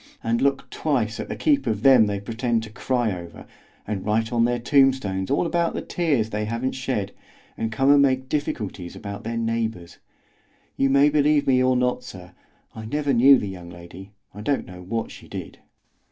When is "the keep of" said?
1.29-1.83